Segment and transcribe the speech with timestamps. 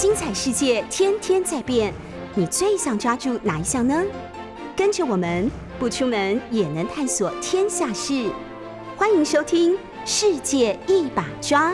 [0.00, 1.92] 精彩世界天天在变，
[2.36, 4.00] 你最想抓住哪一项呢？
[4.76, 8.30] 跟着我们不出门也能探索天下事，
[8.96, 9.72] 欢迎收听
[10.06, 11.72] 《世界一把抓》。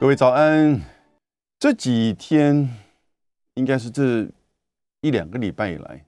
[0.00, 0.80] 各位早安！
[1.60, 2.68] 这几天
[3.54, 4.28] 应该是这
[5.02, 6.04] 一两个礼拜以来，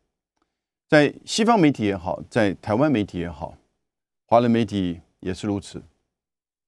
[0.88, 3.54] 在西方媒体也好，在台湾媒体也好，
[4.26, 5.80] 华人媒体也是如此，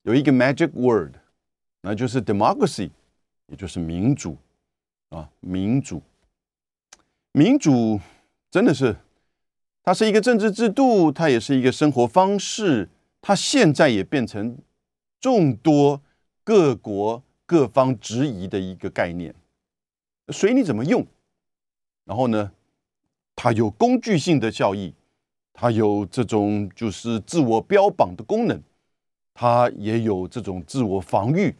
[0.09, 1.13] 有一个 magic word，
[1.81, 2.89] 那就是 democracy，
[3.45, 4.35] 也就是民主
[5.09, 6.01] 啊，民主，
[7.31, 7.99] 民主
[8.49, 8.95] 真的是，
[9.83, 12.89] 它是一个政治制度，它也是一个生活方式，
[13.21, 14.57] 它现在也变成
[15.21, 16.01] 众多。
[16.43, 19.35] 各国各方质疑的一个概念，
[20.29, 21.05] 随你怎么用。
[22.05, 22.51] 然后呢，
[23.35, 24.95] 它有工具性的效益，
[25.53, 28.59] 它有这种就是自我标榜的功能，
[29.39, 31.55] 他也有这种自我防御，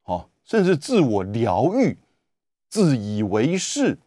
[0.00, 1.98] 好，甚至自我疗愈、
[2.70, 3.98] 自以为是、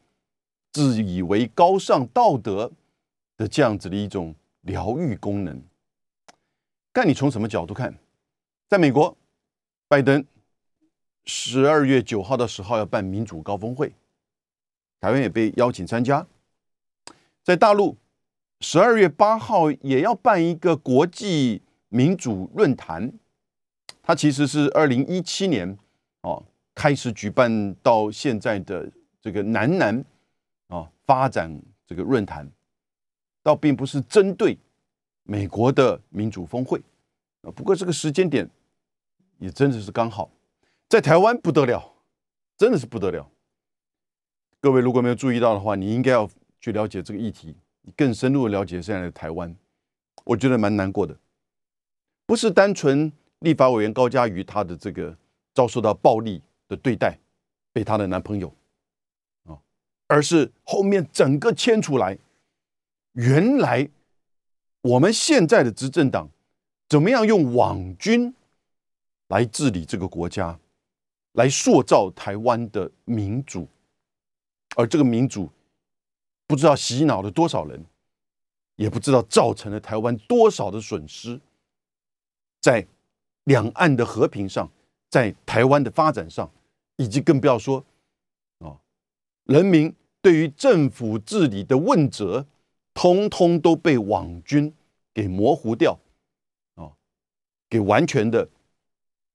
[0.72, 2.72] 自以为高尚道德
[3.38, 5.62] 的这样子的一种疗愈功能。
[6.92, 7.96] 看你从什么角度看，
[8.68, 9.16] 在美国。
[9.88, 10.26] 拜登
[11.26, 13.94] 十二月九号到十号要办民主高峰会，
[15.00, 16.26] 台湾也被邀请参加。
[17.44, 17.98] 在大陆，
[18.62, 21.62] 十二月八号也要办一个国际
[21.96, 23.10] 民主论坛，
[24.04, 25.78] 它其实是二零一七年
[26.24, 26.44] 哦
[26.74, 30.04] 开始举办到现在的这个南南
[30.68, 31.50] 啊发展
[31.88, 32.52] 这个论坛，
[33.42, 34.58] 倒并不是针对
[35.24, 36.82] 美国的民主峰会
[37.44, 38.50] 啊，不过这个时间点。
[39.38, 40.32] 也真的是刚好，
[40.88, 41.94] 在台湾不得了，
[42.58, 43.30] 真的是不得了。
[44.62, 46.28] 各位如果没有注意到的话，你应该要
[46.62, 47.54] 去了解这个议题，
[47.98, 49.54] 更深入的了解现在的台湾。
[50.24, 51.14] 我觉得蛮难过的，
[52.26, 55.16] 不是单纯立法委员高嘉瑜她的这个
[55.54, 57.18] 遭受到暴力的对待，
[57.72, 58.54] 被她的男朋友
[59.46, 59.58] 啊，
[60.08, 62.18] 而是后面整个牵出来，
[63.14, 63.90] 原来
[64.82, 66.30] 我们现在的执政党
[66.90, 68.34] 怎么样用网军。
[69.30, 70.60] 来治理这个国家，
[71.32, 73.68] 来塑造台湾的民主，
[74.76, 75.50] 而这个民主
[76.46, 77.84] 不知道洗脑了多少人，
[78.76, 81.42] 也不知道造成了台湾多少的损失，
[82.66, 82.84] 在
[83.44, 84.68] 两岸的和平上，
[85.08, 86.52] 在台湾的发展上，
[86.96, 87.86] 以及更不要说
[88.58, 88.82] 啊，
[89.44, 92.44] 人民对于政府治理的问责，
[92.96, 94.74] 通通都被网军
[95.14, 96.00] 给模糊掉，
[96.74, 96.90] 啊，
[97.70, 98.50] 给完全的。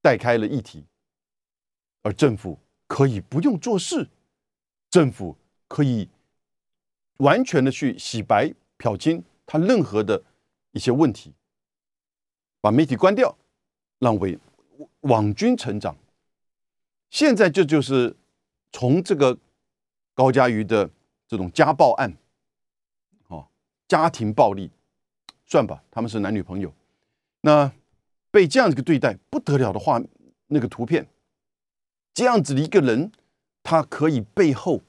[0.02, 0.82] 带开了议题，
[2.00, 4.08] 而政府可以不用做事，
[4.88, 5.36] 政府
[5.68, 6.08] 可以
[7.18, 10.24] 完全的去洗白、漂清他任何的
[10.72, 11.34] 一些问题，
[12.60, 13.36] 把媒体关掉，
[13.98, 14.38] 让为
[15.00, 15.96] 网军成长。
[17.10, 18.16] 现在这就是
[18.72, 19.36] 从这个
[20.14, 20.88] 高嘉瑜的
[21.26, 22.16] 这种家暴案，
[23.28, 23.46] 哦，
[23.88, 24.70] 家庭暴力，
[25.46, 26.72] 算吧，他们是男女朋友，
[27.40, 27.72] 那。
[28.32, 30.00] 被这样一个对待不得了的话，
[30.46, 31.04] 那个图片，
[32.14, 33.10] 这样子的一个人，
[33.60, 34.80] 他可以背后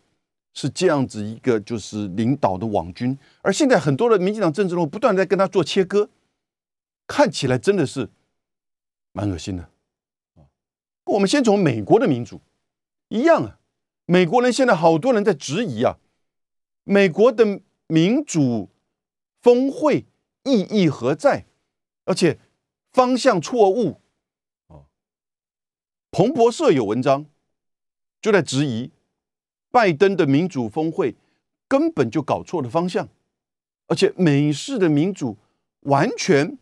[0.53, 6.07] 是这样子一个就是领导的网军，而现在很多的民进党政治人物不断在跟他做切割，
[7.11, 8.09] 看起来真的是
[9.11, 9.63] 蛮恶心的
[10.35, 10.47] 啊。
[11.05, 12.39] 我们先从美国的民主
[13.09, 13.59] 一样啊，
[14.05, 15.97] 美国人现在好多人在质疑啊，
[16.85, 18.69] 美国的民主
[19.41, 20.05] 峰会
[20.45, 21.45] 意义何在，
[22.05, 22.39] 而且。
[22.93, 24.01] 方向错误，
[24.67, 24.83] 啊！
[26.11, 27.25] 彭博社有文章
[28.21, 28.91] 就在质疑
[29.71, 31.15] 拜登的民主峰会
[31.69, 33.07] 根本就搞错了方向，
[33.87, 35.37] 而且美式的民主
[35.83, 36.57] 完全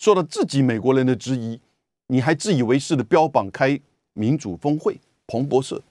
[0.00, 1.60] 受到自己美国人的质疑，
[2.06, 3.78] 你还自以为是的标榜开
[4.14, 4.98] 民主峰会？
[5.26, 5.82] 彭博社，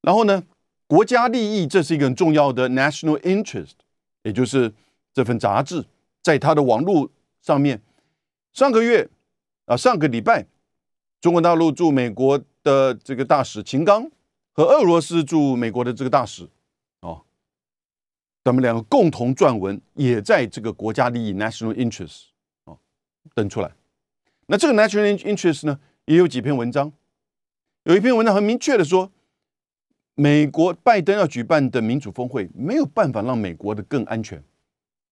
[0.00, 0.42] 然后呢，
[0.86, 3.74] 国家利益这是一个很重要的 national interest，
[4.22, 4.72] 也就是
[5.12, 5.84] 这份杂志
[6.22, 7.10] 在他的网络。
[7.40, 7.80] 上面
[8.52, 9.08] 上个月
[9.66, 10.46] 啊，上个礼拜，
[11.20, 14.10] 中国大陆驻美国的这个大使秦刚
[14.52, 16.48] 和俄罗斯驻美国的这个大使
[17.00, 17.22] 哦，
[18.42, 22.24] 他们两个共同撰文，也在这个国家利益 （national interest）
[23.34, 23.70] 登出来。
[24.46, 26.92] 那这个 national interest 呢，也有几篇文章，
[27.84, 29.10] 有一篇文章很明确的说，
[30.14, 34.42] 美国拜登要举办的民主峰会没有办法让美国的更安全，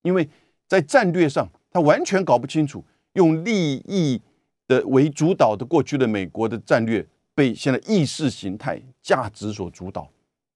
[0.03, 0.29] 因为
[0.67, 1.49] 在战略上。
[1.69, 2.83] 他完全搞不清楚，
[3.13, 4.19] 用利益
[4.67, 10.11] 的为主导的过去的美国的战略，被现在意识形态价值所主导，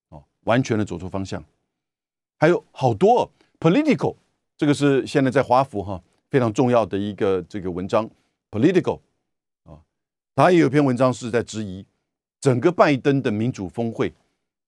[0.09, 1.45] 哦，完全的走错方向。
[2.39, 4.17] 还有好多 political，
[4.56, 8.09] 这个是现在在华府哈非常重要的一个这个文章
[8.50, 9.00] ，political
[9.65, 9.82] 啊，
[10.35, 11.85] 他也有篇文章是在质疑
[12.41, 14.12] 整个拜登的民主峰会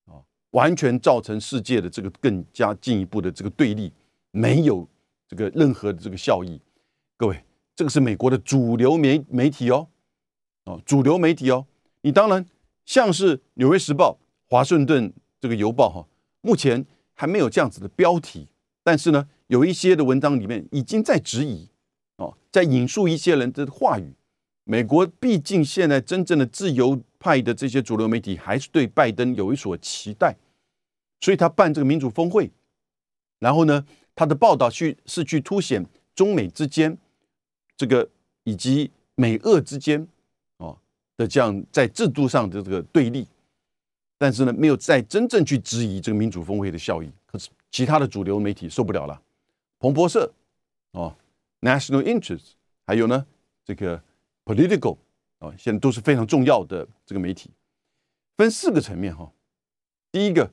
[0.07, 0.19] 啊，
[0.51, 3.93] 完全造成世界的这个更加进一步的这个对立，
[4.33, 4.87] 没有
[5.29, 6.61] 这个任何的这个效益。
[7.17, 7.43] 各位，
[7.77, 9.87] 这个是美国的主流媒媒体哦，
[10.65, 11.65] 哦，主流媒体哦，
[12.01, 12.45] 你当然
[12.85, 14.11] 像是《纽约时报》、
[14.51, 16.05] 《华盛顿这个邮报》哈，
[16.41, 18.49] 目前还没有这样子的标题，
[18.83, 21.69] 但是呢，有一些的文章里面已经在质疑
[22.17, 24.15] 哦，在引述一些人的话语。
[24.65, 30.35] 美国毕竟现在真正的自由派的这些主流媒体还是对拜登有一所期待，
[31.21, 32.51] 所以他办这个民主峰会，
[33.41, 33.85] 然后呢，
[34.15, 35.85] 他的报道去是去凸显
[36.15, 36.97] 中美之间
[37.77, 38.09] 这个
[38.45, 40.09] 以及美俄之间
[40.57, 40.79] 哦
[41.19, 43.29] 的这样在制度上的这个对立，
[44.17, 47.11] 但是呢，没有再真正去质疑这个民主峰会的效益。
[47.27, 49.21] 可是其他的主流媒体受不了了，
[49.83, 50.33] 彭博社
[50.93, 51.17] 哦
[51.61, 52.53] ，National Interest，
[52.87, 53.27] 还有呢
[53.65, 54.03] 这个。
[54.45, 54.99] Political
[55.39, 57.49] 啊，现在都是非常重要的这个媒体，
[58.37, 59.31] 分四个层面哈。
[60.11, 60.51] 第一个，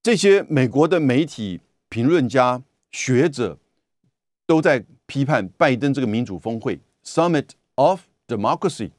[0.00, 2.62] 这些美国的媒体评论家、
[2.92, 3.58] 学者
[4.46, 8.92] 都在批判拜登这个民主峰会 （Summit of Democracy）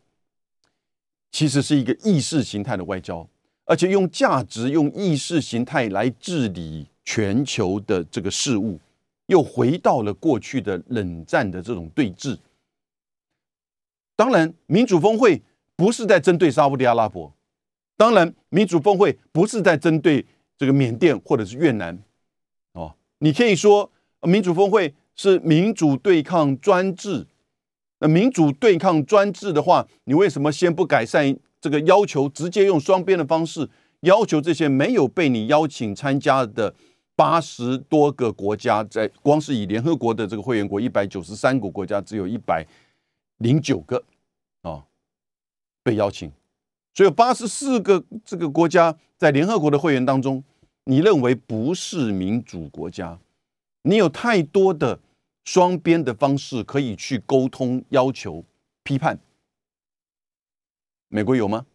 [1.31, 3.25] 其实是一个意识形态的外交，
[3.63, 8.81] 而且用价值、用意识形态来治理全球的这个事物，
[9.27, 12.37] 又回到了过去的冷战的这种对峙。
[14.15, 15.41] 当然，民主峰会
[15.75, 17.33] 不是在针对沙地阿拉伯。
[17.97, 20.25] 当然，民主峰会不是在针对
[20.57, 22.01] 这个缅甸或者是越南。
[22.73, 23.91] 哦，你可以说
[24.21, 27.27] 民主峰会是民主对抗专制。
[27.99, 33.69] 那民主对抗专制的话，你为什么先不改善这个要求，直接用双边的方式
[34.01, 36.75] 要求这些没有被你邀请参加的
[37.15, 42.65] 八十多个国家，在光是以联合国的这个会员国一百九十三个国家，只有一百。
[43.39, 44.01] 零九个
[44.61, 44.85] 啊
[45.83, 46.31] 被邀请，
[46.93, 50.41] 所以八十四个这个国家在联合国的会员当中，
[50.85, 53.19] 你认为不是民主国家？
[53.81, 54.97] 你有太多的
[55.43, 58.45] 双边的方式可以去沟通、要求、
[58.83, 59.19] 批判。
[61.09, 61.65] 美国有吗？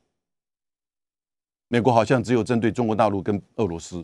[1.69, 4.03] 美国好像只有针对中国大陆跟俄罗斯。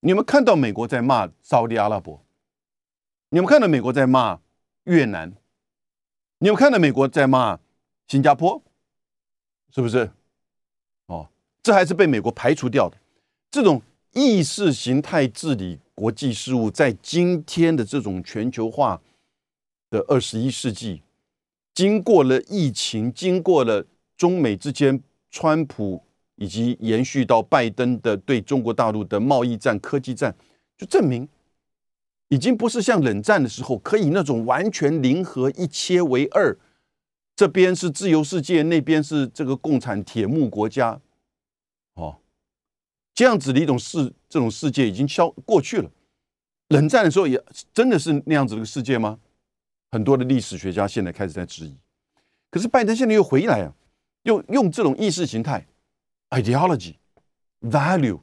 [0.00, 2.24] 你们看到美国在骂沙特阿拉伯？
[3.28, 4.40] 你们看到美国在骂
[4.84, 5.32] 越南？
[6.38, 7.60] 你们看到美国在骂
[8.08, 8.62] 新加坡，
[9.74, 10.10] 是不是？
[11.06, 11.28] 哦，
[11.62, 12.96] 这还是被美国排除掉的。
[13.50, 13.82] 这种
[14.12, 19.00] 意识形态治理国际事务，在今天的这种全球化
[19.90, 21.02] 的二十一世纪，
[21.74, 23.84] 经过了疫情，经过了
[24.16, 26.02] 中美之间川普
[26.40, 30.34] 以及延续到拜登的对中国大陆的贸易战、科技战，
[30.78, 31.28] 就证明。
[32.28, 36.56] 已经不是像冷战的时候，可以那种完全零和一切为二，
[37.36, 40.98] 这边是自由世界，那边是这个共产铁幕国家，
[41.94, 42.16] 哦，
[43.14, 45.90] 这样子的一种世这种世界已经消过去了。
[46.68, 47.38] 冷战的时候也
[47.74, 49.18] 真的是那样子的世界吗？
[49.90, 51.76] 很多的历史学家现在开始在质疑。
[52.50, 53.74] 可是拜登现在又回来啊，
[54.22, 55.66] 又用这种意识形态
[56.30, 56.96] （ideology,
[57.60, 58.20] value）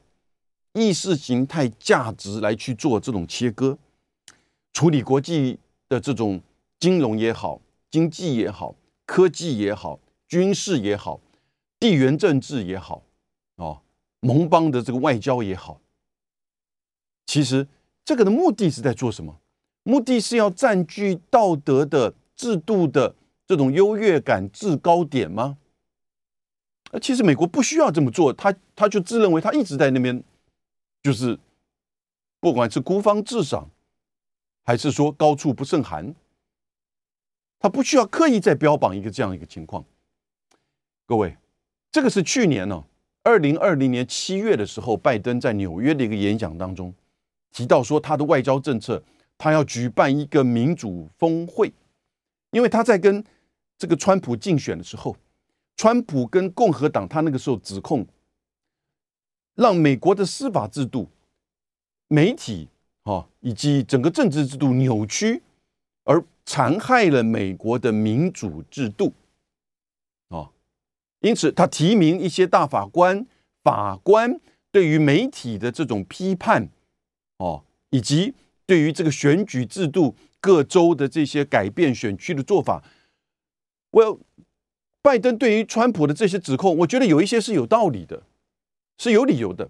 [0.72, 3.78] 意识形态价值来去做这种切割。
[4.72, 5.58] 处理国际
[5.88, 6.40] 的这种
[6.78, 7.60] 金融也好，
[7.90, 8.74] 经济也好，
[9.06, 9.98] 科技也好，
[10.28, 11.20] 军事也好，
[11.80, 13.02] 地缘政治也好，
[13.56, 13.80] 哦，
[14.20, 15.80] 盟邦的这个外交也好，
[17.26, 17.66] 其实
[18.04, 19.40] 这个的目的是在做什么？
[19.82, 23.14] 目的是要占据道德的制度的
[23.46, 25.56] 这种优越感制高点吗？
[26.90, 30.22] 那，其实美国不需要这么做，他他就自认为他一直在那边，
[31.02, 31.38] 就是
[32.40, 33.70] 不管是孤芳自赏。
[34.64, 36.14] 还是说高处不胜寒，
[37.58, 39.82] 他不需要刻意再标榜一个这样一个情况。
[41.06, 41.38] 各位，
[41.90, 42.84] 这个是去年呢，
[43.22, 46.92] 二零二零年七月的时候，拜登在纽约的一个演讲当中
[47.50, 49.02] 提到说，他的外交政策，
[49.38, 51.72] 他要举办一个民主峰会，
[52.50, 53.24] 因为他在跟
[53.78, 55.16] 这个川普竞选的时候，
[55.78, 58.06] 川普跟共和党他那个时候指控，
[59.54, 61.08] 让美国的司法制度、
[62.08, 62.68] 媒体。
[63.04, 65.42] 啊，以及整个政治制度扭曲，
[66.04, 69.14] 而残害了美国的民主制度。
[70.28, 70.50] 啊，
[71.20, 73.26] 因此他提名一些大法官、
[73.64, 74.38] 法官，
[74.70, 76.68] 对于媒体的这种批判，
[77.38, 78.34] 哦，以及
[78.66, 82.84] 对于这个选举制度各州的这些改变选区的做法，
[83.92, 84.20] 我
[85.02, 88.22] 拜登对于川普的这些指控，我觉得有一些是有道理的，
[88.98, 89.68] 是有理由的。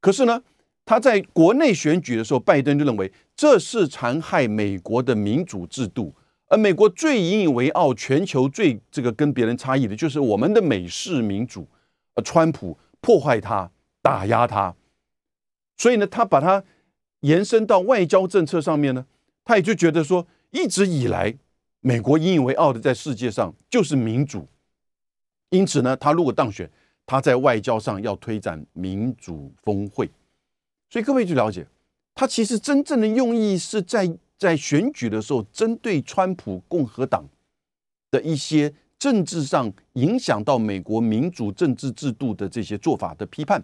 [0.00, 0.42] 可是呢？
[0.86, 6.12] 他在国内选举的时候，拜登就认为这是残害美国的民主制度，
[6.48, 11.68] 而美国最引以为傲、全球最这个跟别人差异的，就是我们的美式民主。
[12.24, 13.70] 川普破坏它、
[14.02, 14.74] 打压它，
[15.76, 16.62] 所以呢，他把它
[17.20, 19.06] 延伸到外交政策上面呢，
[19.44, 21.34] 他也就觉得说，一直以来
[21.80, 24.48] 美国引以为傲的在世界上就是民主。
[25.50, 26.68] 因此呢，他如果当选，
[27.06, 30.10] 他在外交上要推展民主峰会。
[30.88, 31.66] 所以各位去了解，
[32.14, 34.18] 他其实真正的用意是在。
[34.40, 37.28] 在选举的时候，针对川普共和党
[38.10, 43.62] 的一些政治上影响到美国民主政治制度的这些做法的批判，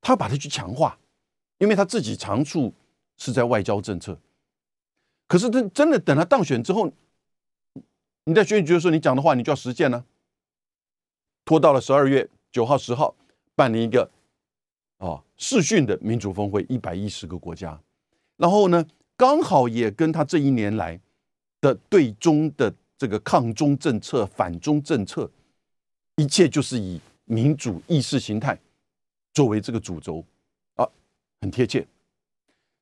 [0.00, 0.98] 他把它去强化，
[1.58, 2.74] 因为他自己长处
[3.16, 4.18] 是在外交政策。
[5.28, 6.90] 可是，真真的等他当选之后，
[8.24, 10.04] 你在选举的时候，你讲的话，你就要实践了。
[11.48, 13.16] 拖到了十二月九号、十号，
[13.54, 14.10] 办了一个
[14.98, 17.80] 啊视讯的民主峰会，一百一十个国家，
[18.36, 18.84] 然后呢？
[19.16, 21.00] 刚好也跟他这一年来
[21.62, 25.28] 的对中的这个抗中政策、反中政策，
[26.16, 28.60] 一切就是以民主意识形态
[29.32, 30.22] 作为这个主轴
[30.74, 30.86] 啊，
[31.40, 31.84] 很贴切。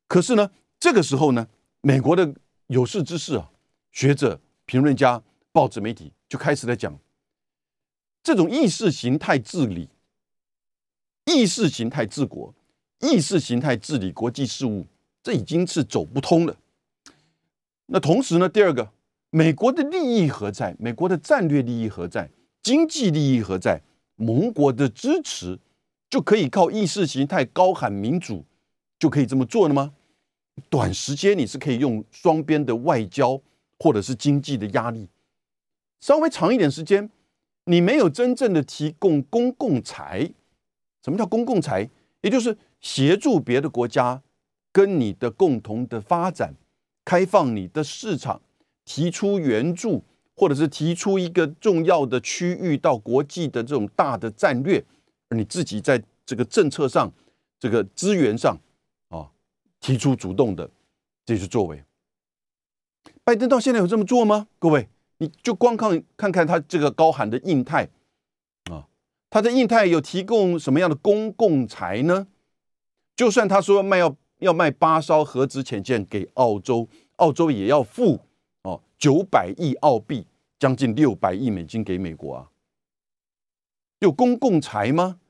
[0.09, 1.47] 可是呢，这个时候呢，
[1.83, 2.35] 美国的
[2.67, 3.49] 有识之士啊、
[3.93, 6.93] 学者、评论家、报纸媒体就开始在讲，
[8.27, 9.89] 这种意识形态治理、
[11.27, 12.53] 意识形态治国、
[12.99, 14.85] 意识形态治理国际事务。
[15.23, 16.57] 这已经是走不通了。
[17.87, 18.91] 那同时呢，第二个，
[19.31, 20.75] 美国的利益何在？
[20.81, 22.29] 美国的战略利益何在？
[22.65, 23.81] 经济利益何在？
[24.17, 25.57] 盟国的支持
[26.11, 28.45] 就可以靠意识形态高喊民主
[28.99, 29.95] 就可以这么做了吗？
[30.69, 33.41] 短时间你是可以用双边的外交
[33.79, 35.07] 或者是经济的压力，
[36.01, 37.09] 稍微长一点时间，
[37.67, 40.33] 你没有真正的提供公共财。
[41.05, 41.89] 什么叫公共财？
[42.23, 44.23] 也就是协助别的国家。
[44.73, 46.55] 跟你的共同的发展，
[47.03, 48.43] 开放你的市场，
[48.85, 50.05] 提出援助，
[50.35, 54.85] 或者是提出一个重要的区域到国际的这种大的战略，
[55.31, 57.11] 而你自己在这个政策上、
[57.59, 58.55] 这个资源上
[59.09, 59.31] 啊，
[59.81, 60.69] 提出主动的
[61.25, 61.83] 这些作为。
[63.25, 64.47] 拜登到现在有这么做吗？
[64.59, 67.89] 各位，你就光看看看他这个高喊的印太
[68.71, 68.87] 啊，
[69.31, 72.27] 他在印太有提供什么样的公共财呢？
[73.15, 74.17] 就算他说卖要。
[74.41, 78.21] 要卖八艘核子潜舰给澳洲，澳洲也要付
[78.65, 80.27] 哦九百亿澳币，
[80.59, 82.51] 将近六百亿美金给美国啊？
[84.01, 85.21] 有公共财吗？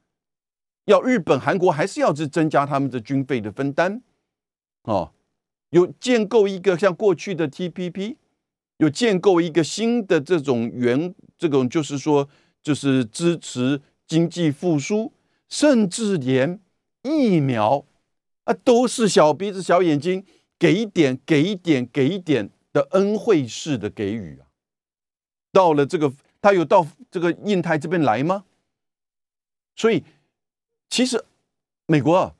[0.87, 4.03] 要日本、韩国还是要去增加他们的军费的分担？
[4.83, 5.13] 哦，
[5.71, 8.17] 有建构一个像过去的 TPP，
[8.79, 12.29] 有建构一个新的这种原这种就是说
[12.63, 15.13] 就是支持经济复苏，
[15.49, 16.61] 甚至连
[17.03, 17.85] 疫苗。
[18.45, 20.25] 啊，都是小鼻子小眼睛，
[20.57, 24.47] 给一点，给一点，给一点的恩惠式的给予啊！
[25.51, 28.45] 到了这个，他有到这个印太这边来吗？
[29.75, 30.05] 所以，
[30.89, 31.25] 其实
[31.87, 32.37] 美国啊，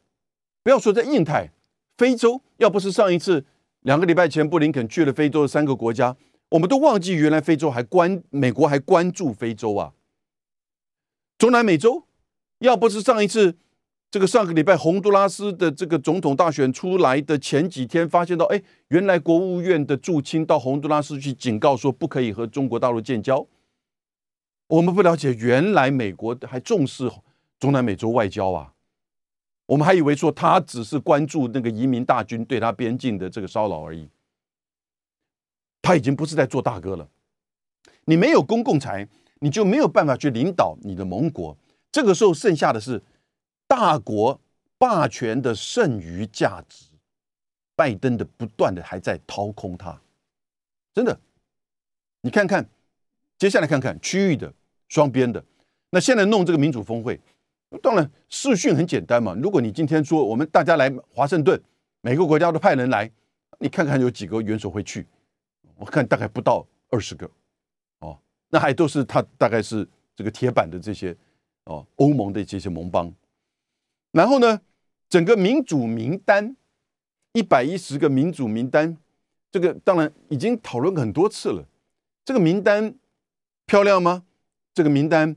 [0.63, 1.51] 不要说在印太，
[1.97, 3.45] 非洲，要不是上一次
[3.87, 6.17] 两个礼拜前布林肯去了非洲的三个国家，
[6.49, 9.93] 我们都忘记原来非洲还关美国还关注非洲啊！
[11.39, 12.05] 中南美洲，
[12.59, 13.57] 要不是上一次。
[14.09, 23.47] 这个上个礼拜洪都拉斯的这个总统大选出来的前几天，发现到，哎，原来国务院的驻青到洪都拉斯去警告说，不可以和中国大陆建交。
[24.69, 27.11] 我们不了解，原来美国还重视
[27.61, 28.73] 中南美洲外交啊。
[29.67, 34.09] 我们还以为说他只是关注那个移民大军对他边境的这个骚扰而已。
[35.83, 37.09] 他已经不是在做大哥了。
[38.05, 39.09] 你没有公共财，
[39.41, 41.57] 你就没有办法去领导你的盟国。
[41.93, 43.03] 这个时候剩下的是。
[43.69, 44.41] 大国
[44.79, 46.85] 霸权的剩余价值，
[47.75, 50.01] 拜登的不断的还在掏空它，
[50.95, 51.19] 真的，
[52.21, 52.65] 你看看，
[53.37, 54.55] 接下来看看区域的
[54.87, 55.45] 双边的，
[55.91, 57.21] 那现在弄这个民主峰会，
[57.83, 59.35] 当然视讯很简单嘛。
[59.35, 61.61] 如果你今天说我们大家来华盛顿，
[62.01, 63.11] 每个国家都派人来，
[63.59, 65.07] 你看看有几个元首会去？
[65.77, 67.31] 我看大概不到二十个，
[67.99, 68.19] 哦，
[68.49, 71.15] 那还都是他大概是这个铁板的这些
[71.65, 73.13] 哦，欧盟的这些盟邦。
[74.13, 74.61] 然后呢，
[75.09, 76.57] 整个民主名单
[77.33, 78.97] 一百一十个民主名单，
[79.51, 81.67] 这个当然已经讨论很多次了。
[82.25, 82.95] 这个名单
[83.67, 84.25] 漂亮吗？
[84.73, 85.37] 这个名单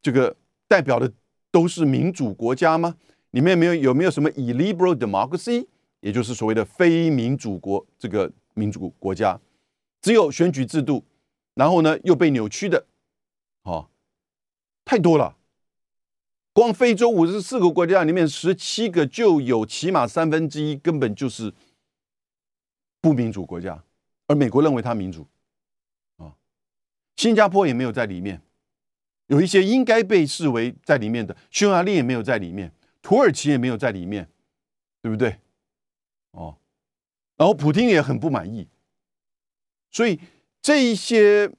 [0.00, 0.36] 这个
[0.68, 1.12] 代表的
[1.56, 2.96] 都是民主国家吗？
[3.30, 5.66] 里面没有有没有什么 illiberal democracy，
[6.00, 9.40] 也就是所谓的非民主国这个民主国家？
[10.02, 11.02] 只有选举制度，
[11.54, 12.86] 然后呢又被扭曲的，
[13.62, 13.88] 哦，
[14.84, 15.38] 太多了。
[16.52, 21.54] 光非洲五十四个国家里面，十七个就有起码三分之一根本就是
[23.00, 23.82] 不民主国家，
[24.26, 25.26] 而美国认为它民主，
[26.18, 26.36] 啊
[27.16, 28.42] 新加坡也没有在里面，
[29.26, 34.28] 有一些应该被视为在里面的，匈牙利也没有在里面，土耳其也没有在里面，
[35.02, 35.38] 对不对？
[36.32, 36.56] 哦，
[37.36, 38.68] 然后普京也很不满意，
[39.90, 40.20] 所以
[40.60, 41.50] 这一些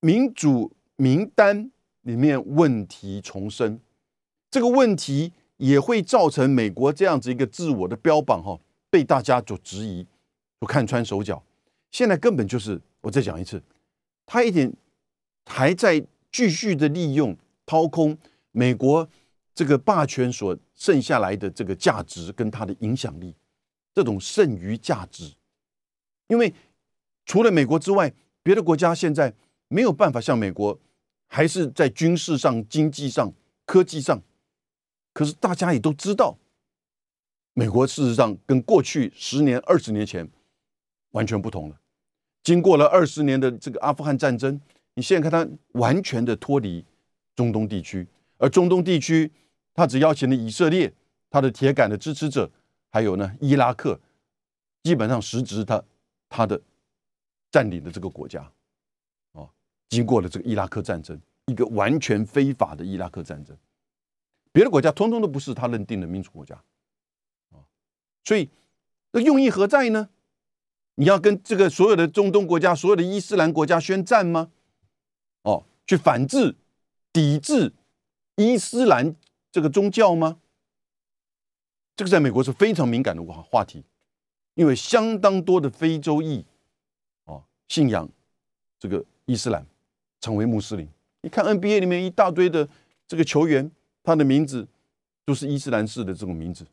[0.00, 1.70] 民主名单
[2.02, 3.78] 里面问题重生，
[4.50, 8.58] 这个问题也会造成美国这样子一个自我的标榜哈，
[8.90, 10.06] 被大家所质疑，
[10.58, 11.42] 所看穿手脚。
[11.90, 13.62] 现在根本就是，我再讲一次。
[14.24, 14.72] 他一点
[15.44, 17.36] 还在继续的利用
[17.66, 18.16] 掏空
[18.50, 19.08] 美国
[19.54, 23.34] 这个霸权所剩下来的这个价值跟它的影响力，
[23.94, 25.34] 这种剩余价值，
[26.28, 26.52] 因为
[27.26, 28.12] 除了美国之外，
[28.42, 29.32] 别的国家现在
[29.68, 30.80] 没有办法像美国，
[31.28, 33.32] 还是在军事上、经济上、
[33.66, 34.20] 科技上，
[35.12, 36.38] 可是大家也都知道，
[37.52, 40.28] 美国事实上跟过去十年、二十年前
[41.10, 41.78] 完全不同了。
[42.42, 44.60] 经过了二十年的这个阿富汗战争，
[44.94, 46.84] 你现在看它完全的脱离
[47.34, 48.06] 中东地区，
[48.36, 49.30] 而中东地区，
[49.72, 50.92] 他只邀请了以色列，
[51.30, 52.50] 他的铁杆的支持者，
[52.90, 53.98] 还有呢伊拉克，
[54.82, 55.82] 基本上实质他
[56.28, 56.60] 他的
[57.50, 58.52] 占领的这个国家，
[59.32, 59.48] 哦，
[59.88, 63.56] 经过了这个伊拉克战争，一个完全非法的伊拉克战争，
[64.52, 66.54] 别的国家通通都不是他认定的民主国家，
[67.50, 67.64] 啊，
[68.24, 68.50] 所以
[69.12, 70.10] 那用意何在呢？
[70.96, 74.50] 你要跟这个所有的中东国家、所有的伊斯兰国家宣战吗？
[75.42, 76.54] 哦，去反制、
[77.12, 77.72] 抵制
[78.36, 79.14] 伊斯兰
[79.50, 80.38] 这个宗教吗？
[81.94, 83.84] 这个在美国是非常敏感的话话题，
[84.54, 86.44] 因为相当多的非洲裔
[87.24, 88.08] 哦信仰
[88.78, 89.66] 这个伊斯兰，
[90.20, 90.88] 成为穆斯林。
[91.20, 92.68] 你看 NBA 里面一大堆的
[93.06, 93.70] 这个球员，
[94.02, 94.66] 他的名字
[95.24, 96.66] 都是伊斯兰式的这种名字，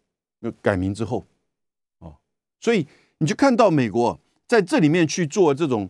[0.61, 1.25] 改名之后，
[1.99, 2.15] 哦，
[2.59, 2.87] 所以。
[3.21, 5.89] 你就看到美国在这里面去做这种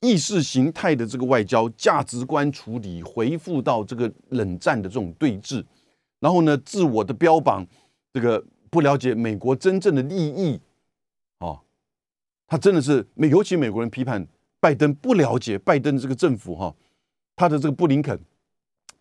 [0.00, 5.64] 意识形态的这个外交、价值观处理，回复到这个冷战的这种对峙，
[6.20, 7.66] 然后呢，自我的标榜
[8.12, 10.60] 这个不了解美国真正的利益，
[11.38, 11.60] 哦，
[12.46, 14.26] 他真的是美，尤其美国人批判
[14.60, 16.74] 拜登不了解拜登这个政府哈，
[17.34, 18.18] 他的这个布林肯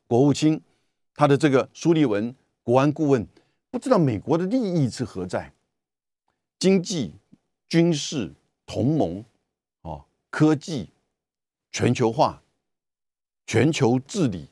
[0.07, 0.61] 国务卿，
[1.13, 3.27] 他的这个苏利文国安顾问，
[3.69, 5.53] 不知道美国的利益是何在，
[6.59, 7.13] 经济。
[7.69, 8.33] 军事
[8.65, 9.25] 同盟，
[9.81, 10.89] 哦，科技
[11.71, 12.41] 全球化、
[13.45, 14.49] 全球治理，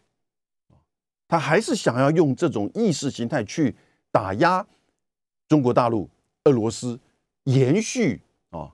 [1.27, 3.75] 他还是想要用这种意识形态去
[4.11, 4.65] 打压
[5.47, 6.09] 中国大陆、
[6.43, 6.99] 俄罗斯，
[7.45, 8.71] 延续啊，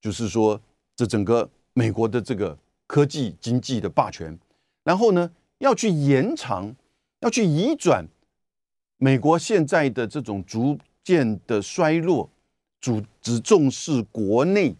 [0.00, 0.60] 就是说
[0.94, 4.38] 这整个美国的这个科技经济的霸权，
[4.84, 6.74] 然后呢，要去延长，
[7.20, 8.06] 要去移转
[8.96, 12.30] 美国现在的这种逐渐的衰落。
[12.80, 14.72] 主只重视国内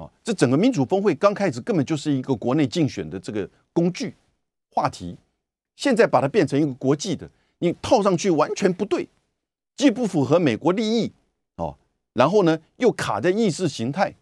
[0.00, 4.14] 啊，这整个民主峰会刚开始根本就是一个国内竞选的这个工具
[4.70, 5.14] 话题，
[5.76, 9.06] 现在把它变成一个国际的，你套上去完全不对，
[9.76, 11.12] 既不符合美国利益
[11.56, 11.76] 哦，
[12.14, 14.14] 然后呢又卡在意识形态，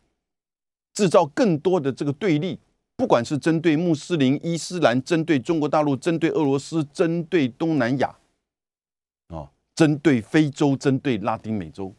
[0.95, 2.59] 制造更多的这个对立，
[2.97, 8.19] 不管是针对穆斯林、伊斯兰，针对中国大陆，针对俄罗斯，针对东南亚，
[9.29, 11.95] 啊，针对非洲，针对拉丁美洲。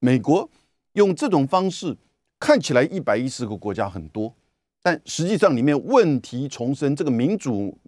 [0.00, 0.50] 美国
[0.94, 1.96] 用这种方式
[2.42, 4.34] 看起来一百一十个国家很多，
[4.82, 7.78] 但实际上里面问题重生，这个民主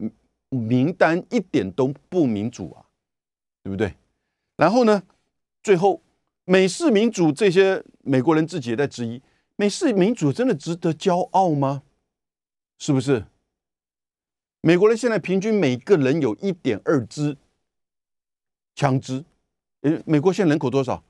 [0.49, 2.87] 名单一点都不民主啊，
[3.64, 3.93] 对不对？
[4.57, 5.03] 然后呢，
[5.61, 6.01] 最后
[6.45, 9.21] 美式民主这些美国人自己也在质疑：
[9.57, 11.83] 美式民主真的值得骄傲吗？
[12.79, 13.25] 是不是？
[14.61, 17.37] 美国人现在平均每个人有一点二支
[18.77, 19.25] 枪支，
[19.81, 21.03] 诶，美国现在人口多少？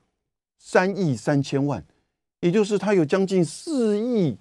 [0.57, 1.85] 三亿三千万，
[2.45, 4.37] 也就是他有将近四亿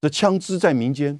[0.00, 1.16] 的枪支在民间，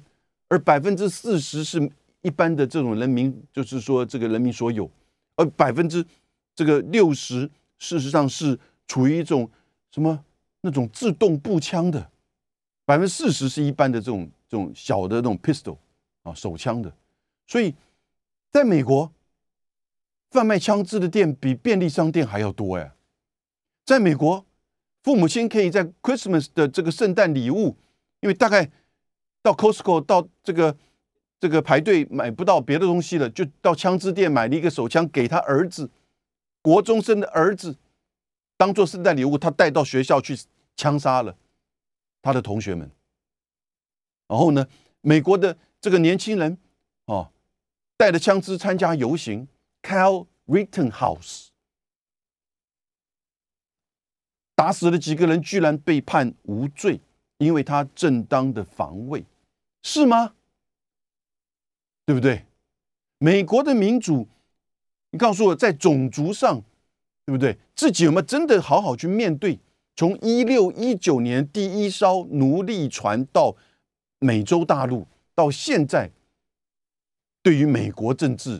[0.49, 1.89] 而百分之四十是
[2.23, 4.91] 一般的这种人民，就是说这个人民所有，
[5.37, 6.05] 而百分之
[6.53, 9.49] 这个六十事实上是处于一种
[9.89, 10.21] 什么
[10.59, 12.11] 那种自动步枪的，
[12.83, 15.77] 百分之四十是一般的这种这种小的那种 pistol
[16.23, 16.93] 啊手枪的，
[17.45, 17.73] 所以
[18.51, 19.09] 在美国
[20.31, 22.91] 贩卖枪支的店比便利商店还要多哎。
[23.85, 24.45] 在美国，
[25.07, 27.77] 父母亲可以在 Christmas 的这个圣诞礼物，
[28.19, 28.69] 因为大概
[29.41, 30.75] 到 Costco 到这个
[31.39, 35.89] 这个排队买不到别的东西了，就到枪支店买了一个手枪给他儿子，
[36.61, 37.77] 国中生的儿子，
[38.57, 40.37] 当做圣诞礼物，他带到学校去
[40.75, 41.37] 枪杀了
[42.21, 42.91] 他的同学们。
[44.27, 44.67] 然后呢，
[44.99, 46.57] 美国的这个年轻人
[47.05, 47.31] 哦，
[47.95, 49.47] 带着枪支参加游行
[49.81, 51.46] ，Cal Rittenhouse。
[54.57, 56.99] 打死了几个人，居然被判无罪，
[57.37, 59.23] 因为他正当的防卫，
[59.83, 60.33] 是吗？
[62.07, 62.43] 对不对？
[63.19, 64.27] 美国的民主，
[65.11, 66.59] 你告诉我，在种族上，
[67.23, 67.55] 对不对？
[67.75, 69.59] 自己有没有真的好好去面对？
[69.95, 73.55] 从一六一九年第一艘奴隶船到
[74.17, 76.09] 美洲大陆，到现在，
[77.43, 78.59] 对于美国政治，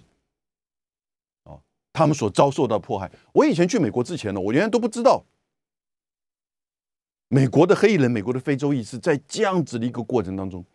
[1.46, 1.60] 哦，
[1.92, 3.12] 他们所遭受到迫害。
[3.34, 5.26] 我以前去美国之前呢，我原来都不知道，
[7.28, 10.66] 美国的黑人、美国的非洲裔是在这样子的一个过程当中，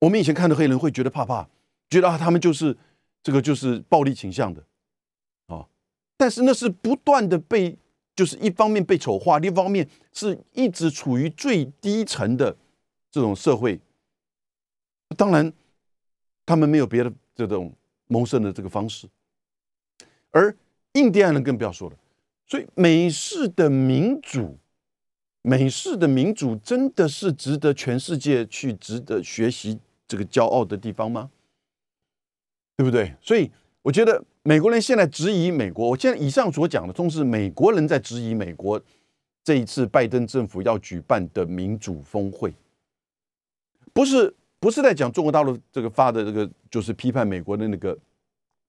[0.00, 1.48] 我们以前看到黑人会觉得怕怕，
[1.88, 2.76] 觉得啊，他们就是
[3.22, 4.62] 这个就是暴力倾向的，
[5.46, 5.66] 啊，
[6.16, 7.78] 但是那是不断的被。
[8.16, 12.56] 就是一方面被丑化，另一方面是一直处于最低层的
[13.10, 13.80] 这种社会。
[15.16, 15.52] 当然，
[16.46, 17.74] 他们没有别的这种
[18.06, 19.08] 谋生的这个方式，
[20.30, 20.56] 而
[20.92, 21.96] 印第安人更不要说了。
[22.46, 24.56] 所以，美式的民主，
[25.46, 29.78] 美式的民主真的是值得全世界去值得学习
[30.08, 31.30] 这个骄傲的地方吗？
[32.76, 33.14] 对不对？
[33.20, 33.50] 所以，
[33.82, 34.24] 我觉得。
[34.46, 38.78] 美国人现在质疑美国，我现在以上所讲的都是美国人在质疑美国
[39.42, 42.52] 这一次拜登政府要举办的民主峰会，
[43.94, 47.96] 不是不是在讲中国大陆这个发的这个就是批判美国的那个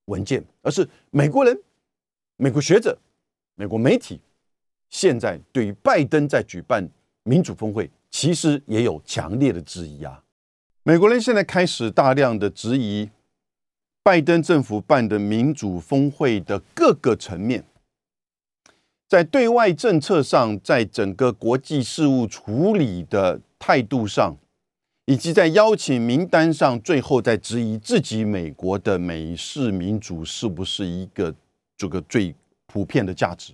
[0.06, 1.62] 文件，而是美国人、
[2.38, 2.98] 美国学者、
[3.56, 4.22] 美国媒体
[4.96, 6.88] 现在对于拜登在举办
[7.24, 10.24] 民主峰会，其实也有强烈的质疑啊。
[10.84, 13.10] 美国人现在开始大量的质疑。
[14.02, 17.66] 拜登政府办的民主峰会的各个层面，
[19.10, 24.38] 在对外政策上，在整个国际事务处理的态度上，
[25.06, 31.34] 以及在邀请名单上，最后在质疑自己美国的美式民主是不是一个
[31.76, 32.36] 这个最
[32.68, 33.54] 普遍的价值，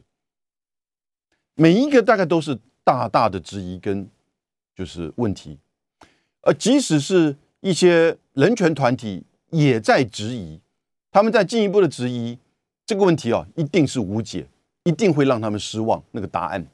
[1.56, 4.08] 每一个大概都是大大的质疑跟
[4.76, 5.58] 就是问题，
[6.42, 9.24] 而即使是一些人权团体。
[9.54, 10.62] 也在质疑，
[11.12, 12.40] 他们在进一步的质疑
[12.86, 14.48] 这个问题啊，一定是无解，
[14.86, 16.02] 一定会让他们失望。
[16.12, 16.66] 那个答案，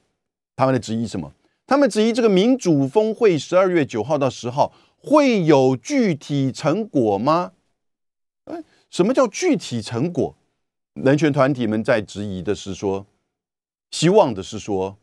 [0.56, 1.34] 他们的质疑什么？
[1.66, 7.54] 他们质疑这个民主峰会十二月九号到十号会有具体成果吗？
[8.46, 10.36] 哎，什么叫具体成果？
[10.94, 13.08] 人权团体们在质疑的是说，
[13.91, 14.97] 希望的是说，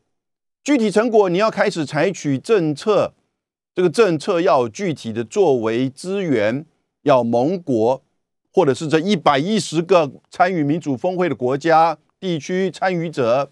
[0.63, 3.15] 具体成果你要开始采取政策，
[3.75, 6.67] 这个政策要具体的作为资源。
[7.05, 8.03] 要盟国，
[8.51, 13.51] 或者是这一百一十个参与民主峰会的国家、地区参与者，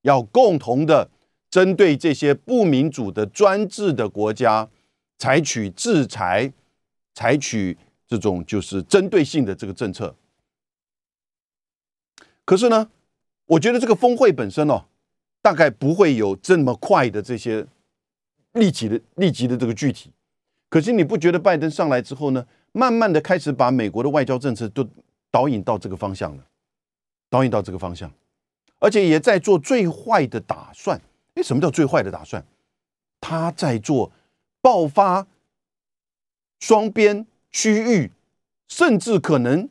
[0.00, 1.10] 要共同的
[1.50, 4.70] 针对这些不民主的专制的国家，
[5.18, 6.50] 采取制裁，
[7.12, 7.76] 采取
[8.06, 10.16] 这种就是针对性的这个政策。
[12.46, 12.90] 可是呢，
[13.48, 14.84] 我觉得这个峰会本身哦，
[15.42, 17.66] 大概不会有这么快的这些
[18.52, 20.12] 立即的立即的这个具体。
[20.68, 22.46] 可是你不觉得拜登上来之后呢？
[22.72, 24.86] 慢慢的开始把美国的外交政策都
[25.30, 26.44] 导引到这个方向了，
[27.30, 28.12] 导引到这个方向，
[28.78, 31.00] 而且也在做最坏的打算。
[31.34, 32.44] 哎，什么叫最坏的打算？
[33.20, 34.12] 他在做
[34.60, 35.26] 爆发
[36.60, 38.12] 双边区域，
[38.68, 39.68] 甚至可能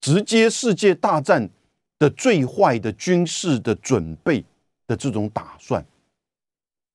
[0.00, 1.48] 直接世界大战
[1.98, 4.44] 的最坏的军事的准备
[4.86, 5.84] 的这种打算。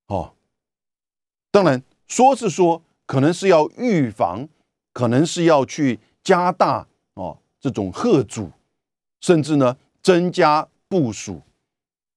[0.07, 0.33] 哦，
[1.51, 4.47] 当然说是说，可能是要预防。
[4.93, 8.51] 可能是要去加大哦这种贺阻，
[9.21, 11.41] 甚至呢增加部署。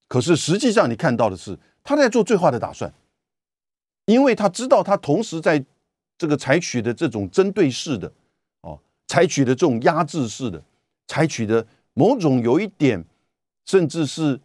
[0.09, 2.93] 可是实际上你看到的是，他在做最坏的打算，
[4.07, 5.65] 因为他知道他同时在
[6.19, 8.13] 这个采取的这种针对式的
[8.63, 10.61] 哦，采取的这种压制式的，
[11.07, 13.05] 采取的某种有一点，
[13.65, 14.41] 甚至是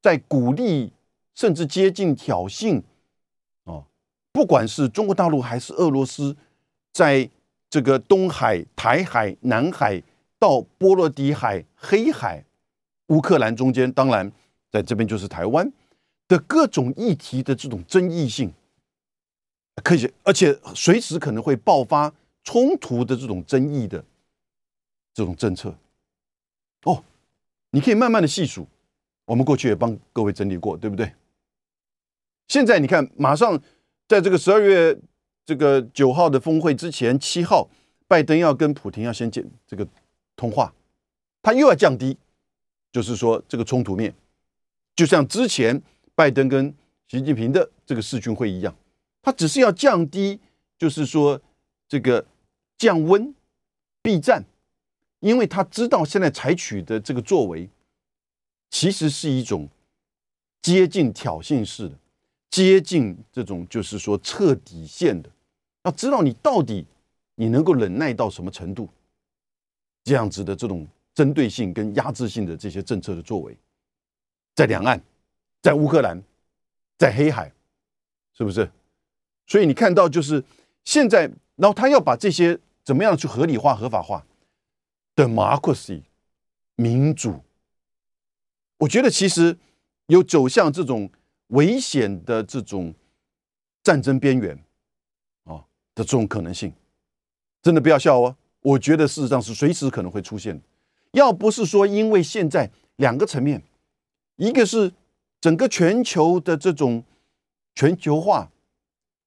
[0.00, 0.92] 在鼓励，
[1.34, 2.82] 甚至接近挑衅
[3.64, 3.84] 哦，
[4.32, 6.36] 不管是中国大陆还是俄罗斯，
[6.92, 7.30] 在
[7.70, 10.02] 这个东海、台海、南海
[10.38, 12.44] 到波罗的海、黑海、
[13.06, 14.30] 乌克兰中间，当然
[14.70, 15.72] 在这边就是台湾
[16.28, 18.52] 的各种议题的这种争议性，
[19.84, 24.04] 可以，而且随时可能会爆发冲突的这种争议的
[25.14, 25.72] 这种政策。
[26.84, 27.02] 哦，
[27.70, 28.66] 你可以慢慢的细数，
[29.24, 31.12] 我们过去也帮各位整理过，对不对？
[32.48, 33.60] 现在你看，马上
[34.08, 34.98] 在这个十二月。
[35.44, 37.68] 这个九号的峰会之前，七号
[38.06, 39.84] 拜登要跟普京要先见这个
[40.36, 40.72] 通话，
[41.42, 42.16] 他又要降低，
[42.92, 44.14] 就是说这个冲突面，
[44.94, 45.82] 就像之前
[46.14, 46.72] 拜登跟
[47.08, 48.72] 习近平的这个视讯会一样，
[49.20, 50.38] 他只是要降低，
[50.78, 51.42] 就是说
[51.88, 52.24] 这个
[52.78, 53.34] 降温
[54.00, 54.44] 避战，
[55.22, 57.70] 因为他知道现在采取的这个作为，
[58.70, 59.68] 其实是一种
[60.60, 61.94] 接近挑衅式的。
[62.50, 65.30] 接近这种就是说彻底线的
[65.84, 66.84] 要知道你到底
[67.34, 68.88] 你能够忍耐到什么程度，
[70.04, 73.56] 这样子的这种针对性跟压制性的这些政策的作为，
[74.56, 75.00] 在两岸，
[75.62, 76.20] 在乌克兰，
[76.98, 77.50] 在黑海，
[78.36, 78.68] 是不是？
[79.46, 80.42] 所以你看到就是
[80.84, 81.22] 现在，
[81.56, 84.26] 然后他要把这些怎么样去合理化、合法化
[85.14, 86.02] ，democracy
[86.76, 87.40] 民主，
[88.78, 89.56] 我觉得其实
[90.06, 91.10] 有走向这种
[91.48, 92.94] 危险的这种
[93.82, 94.56] 战争边缘
[95.44, 96.72] 啊的这种可能性，
[97.62, 98.36] 真的不要笑哦。
[98.60, 100.60] 我觉得事实上是随时可能会出现。
[101.12, 103.62] 要不是说因为现在两个层面，
[104.36, 104.92] 一个是
[105.40, 107.04] 整个全球的这种
[107.74, 108.48] 全球化。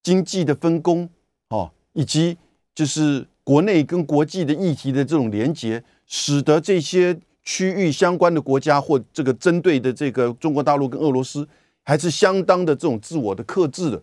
[0.02, 1.10] 经济的分工，
[1.48, 2.38] 哦，以及
[2.76, 11.48] 就是国内跟国际的议题的这种连结，使得这些区域相关的国家或这个针对的这个中国大陆跟俄罗斯，
[11.84, 14.02] 还是相当的这种自我的克制的。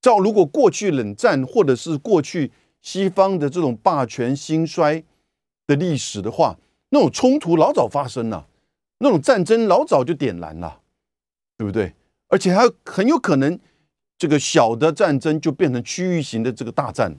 [0.00, 2.50] 照如果过去冷战或者是过去
[2.80, 5.04] 西方的这种霸权兴衰
[5.68, 8.48] 的历史的话，那种冲突老早发生了，
[8.98, 10.80] 那种战争老早就点燃了，
[11.56, 11.94] 对不对？
[12.26, 13.56] 而且还很有可能。
[14.18, 17.16] 这个小的战争就变成区域型的这个大战，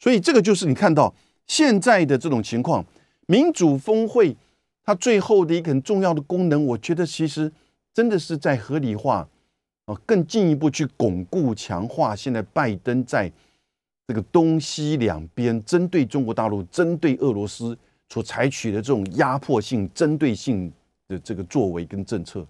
[0.00, 1.14] 所以这个就是你看到
[1.46, 2.84] 现在的这种情况，
[3.26, 4.36] 民主峰会
[4.82, 7.52] 它最后的一个很重要的功能，我觉得其实
[7.94, 9.28] 真的是在合理化
[9.84, 13.30] 啊，更进一步去巩固强化现在拜登在
[14.08, 17.76] 这个东西两边针对中国大陆、针对俄罗斯
[18.08, 20.72] 所采取的这种压迫性、针对性
[21.06, 22.44] 的这个作为跟政策。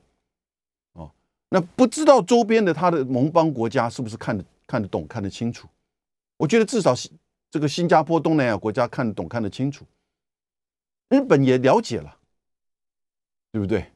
[1.52, 5.66] 那不知道周边的他的盟邦国家是不是看得看得懂、看得清楚？
[6.36, 7.10] 我觉得至少是
[7.50, 9.84] 这个新加坡、东南亚国家看得懂、看得清楚。
[11.08, 12.18] 日本也了解了，
[13.50, 13.90] 对不对？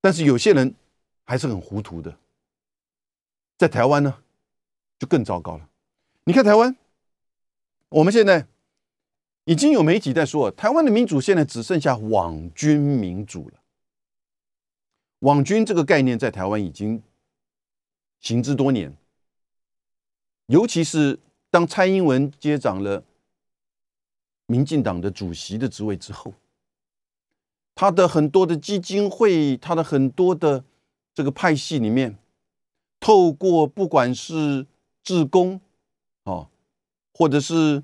[0.00, 0.74] 但是有些人
[1.24, 2.18] 还是很糊涂的。
[3.56, 4.22] 在台湾呢，
[4.98, 5.68] 就更糟糕了。
[6.24, 6.76] 你看台湾，
[7.88, 8.46] 我们现在
[9.44, 13.62] 已经有媒体在说，台湾的民主现在只剩下网军民主了。
[15.20, 17.02] 网军这个概念在台湾已经
[18.20, 18.96] 行之多年，
[20.46, 21.20] 尤其是
[21.56, 23.02] 当蔡英文接掌了
[24.44, 26.34] 民进党的主席的职位之后，
[27.74, 30.62] 他的很多的基金会，他的很多的
[31.14, 32.18] 这个派系里面，
[33.00, 34.66] 透过不管是
[35.02, 35.58] 志工
[36.24, 36.50] 啊，
[37.14, 37.82] 或者是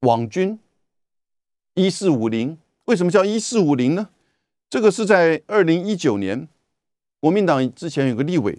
[0.00, 0.58] 网军
[1.74, 2.56] 一四五零，
[2.86, 4.08] 为什么叫一四五零呢？
[4.70, 6.48] 这个是在二零一九年，
[7.20, 8.58] 国民党之前有个立委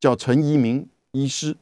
[0.00, 1.56] 叫陈宜民医师，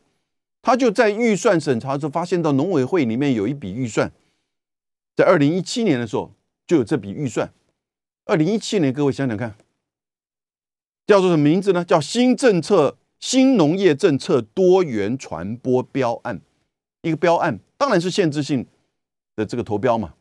[0.64, 4.10] 他就在预算审查的时候发现到农委会里面有一笔预算，
[5.14, 6.32] 在二零一七年的时候
[6.66, 7.52] 就有这笔预算。
[8.24, 9.54] 二零一七年，各位想想看，
[11.06, 11.84] 叫做什么名字呢？
[11.84, 16.40] 叫新政策新农业政策多元传播标案，
[17.02, 18.66] 一个标案当然是限制性
[19.36, 20.14] 的这个投标嘛，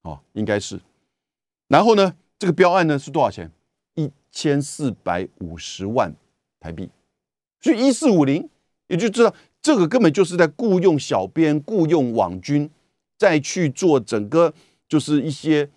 [0.00, 0.80] 哦，应该是，
[1.68, 2.16] 然后呢？
[2.38, 3.50] 这个标案呢是多少钱？
[3.94, 6.14] 一千四百五十万
[6.58, 6.90] 台币，
[7.60, 8.48] 所以一四五零，
[8.88, 12.68] 也就知道这个根本就是在雇佣小编、雇佣网军，
[13.16, 14.52] 再去做整个
[14.86, 15.70] 就是一些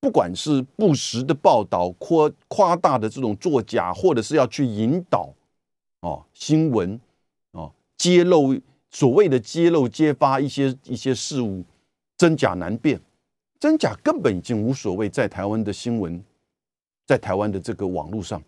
[0.00, 5.32] 不管是不实的报道、夸夸大的这种作假，或者是要去引导
[6.02, 7.00] 哦新闻
[7.52, 8.54] 哦揭露
[8.90, 11.64] 所谓的揭露揭发一些一些事物，
[12.18, 13.00] 真假难辨。
[13.58, 16.22] 真假根本已经无所谓，在台湾的新闻，
[17.06, 18.42] 在台湾的这个网络上，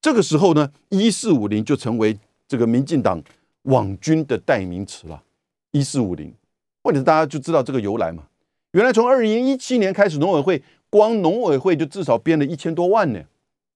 [0.00, 2.18] 这个时候呢，一四五零就成为
[2.50, 3.22] 这个民进党
[3.62, 5.22] 网军的代名词了。
[5.70, 6.34] 一四五零，
[6.82, 8.24] 或者大家就知道这个由来嘛？
[8.72, 10.60] 原来从二零一七年开始，农委会
[10.90, 13.22] 光农委会就至少编了一千多万呢，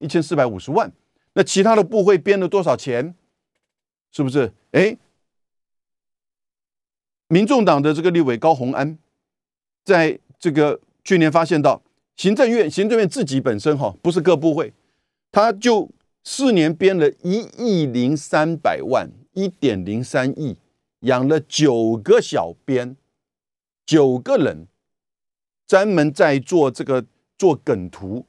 [0.00, 0.90] 一千四百五十万。
[1.34, 3.14] 那其他的部会编了多少钱？
[4.10, 4.52] 是不是？
[4.72, 4.96] 哎，
[7.28, 8.98] 民众党的这个立委高鸿安。
[9.84, 11.80] 在这个去年发现到
[12.16, 14.72] 行政院，行政院自己本身哈不是各部会，
[15.30, 15.88] 他就
[16.24, 20.56] 四年编了一亿零三百万，一点零三亿，
[21.00, 22.96] 养了九个小编，
[23.86, 24.66] 九个人
[25.66, 27.04] 专门在做这个
[27.38, 28.24] 做梗图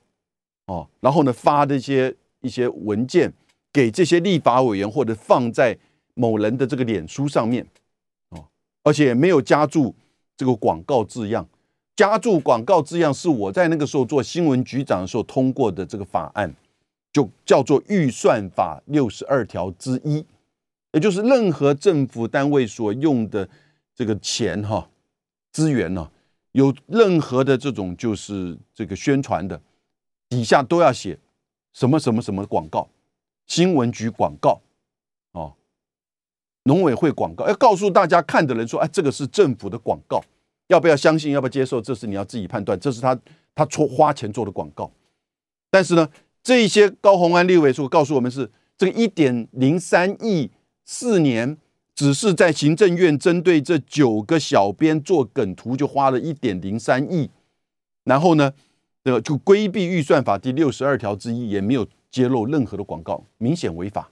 [0.67, 3.33] 哦，然后呢发这些一些文件
[3.71, 5.77] 给这些立法委员或者放在
[6.13, 7.65] 某人的这个脸书上面
[8.29, 8.45] 哦，
[8.83, 9.95] 而且没有加注。
[10.37, 11.47] 这个广告字样，
[11.95, 16.53] 加注广告字样是我在那个时候做新闻局长的时候通过的这个法案，
[17.15, 20.25] 就叫做预算法六十二条之一，
[20.91, 23.47] 也就是任何政府单位所用的
[23.95, 24.89] 这个钱哈
[25.53, 26.11] 资源呢，
[26.51, 29.61] 有任何的这种就是这个宣传的
[30.27, 31.17] 底下都要写
[31.71, 32.89] 什么什么什么广告，
[33.47, 34.59] 新闻局广告
[35.31, 35.53] 哦
[36.63, 40.21] 农委会广告，要告诉大家看的人说，哎，这个是政府的广告，
[40.67, 42.77] 要不要相信，要不要接受，这是你要自己判断。
[42.77, 43.17] 这是他
[43.55, 44.91] 他出花钱做的广告。
[45.71, 46.09] 但是呢，
[46.45, 50.51] 这一些高红安立委说告诉我们是这个一点零三亿
[50.85, 51.57] 四年，
[51.95, 57.31] 只是在行政院针对这九个小编做梗图就花了一点零三亿，
[58.03, 58.53] 然后呢，
[59.03, 64.11] 这个就规避预算法第六十二条之一，也没有揭露任何的广告，明显违法。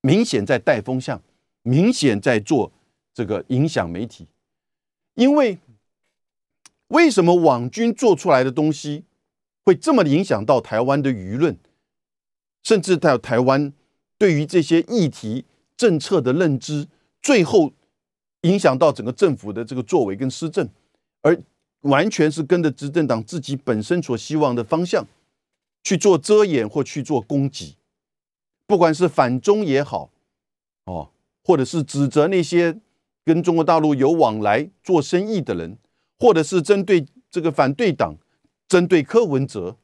[0.00, 1.20] 明显在带风向，
[1.62, 2.70] 明显在做
[3.12, 4.28] 这个影响媒体。
[5.14, 5.58] 因为
[6.88, 9.02] 为什么网军做出来的东西
[9.64, 11.56] 会这么影响到台湾的舆论，
[12.62, 13.72] 甚至到台湾
[14.18, 15.44] 对于这些议题
[15.76, 16.86] 政策的认知，
[17.22, 17.72] 最后
[18.42, 20.68] 影响到整个政府的这个作为跟施政，
[21.22, 21.38] 而
[21.80, 25.06] 完全是跟着执政党自己本身所希望的方向
[25.82, 27.76] 去做遮掩或去做攻击。
[28.66, 30.10] 不管是反中也好，
[30.86, 31.10] 哦，
[31.42, 32.78] 或者是指责那些
[33.24, 35.76] 跟中国大陆有往来做生意的人，
[36.18, 38.16] 或者是针对这个反对党，
[38.68, 39.76] 针对柯文哲，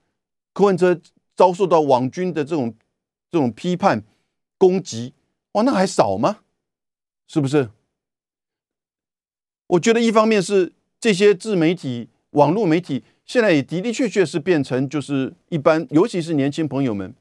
[0.52, 1.00] 柯文哲
[1.34, 2.74] 遭受到网军的这种
[3.30, 4.04] 这种批判
[4.58, 5.14] 攻击，
[5.52, 6.40] 哇，那还少吗？
[7.26, 7.70] 是不是？
[9.66, 17.14] 我觉得一方面是这些自媒体、网络媒体现在也的的确确是变成就是一般，尤其是年轻朋友们，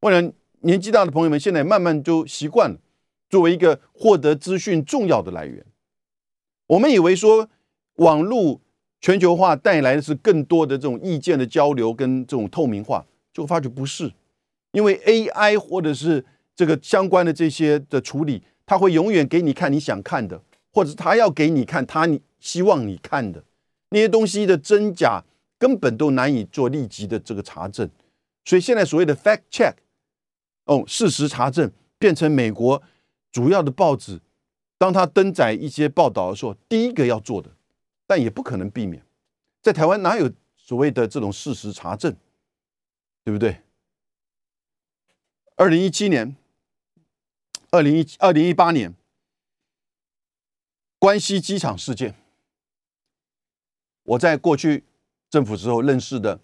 [0.00, 0.32] 为了。
[0.60, 2.78] 年纪大的朋友们现在慢慢就习惯了，
[3.28, 5.64] 作为一个获得资讯重要的来源。
[6.66, 7.48] 我们以为说
[7.96, 8.60] 网络
[9.06, 14.12] 全球化带来的是更多的这种意见的交流跟这种透明化，就发觉不是，
[14.72, 16.24] 因为 AI 或者是
[16.56, 20.42] 这个相关的这些的处理，它会永远给你看你想看的，
[20.72, 23.44] 或者是他要给你看他你希望你看的
[23.90, 25.22] 那些东西的真假，
[25.56, 27.88] 根本都难以做立即的这个查证。
[28.44, 29.74] 所以现在所谓的 fact check。
[30.64, 32.82] 哦，事实查证变成美国
[33.30, 34.18] 主要的报纸，
[34.76, 37.50] 当他登载一些报道的时候，第一个要做的，
[38.06, 39.04] 但也不可能避免。
[39.62, 42.16] 在台湾哪有所谓的这种事实查证，
[43.24, 43.62] 对不对？
[45.56, 46.36] 二零一七年、
[47.70, 48.94] 二零一二零一八年，
[50.98, 52.14] 关西机场事件，
[54.02, 54.84] 我在过去
[55.28, 56.40] 政府时候认识的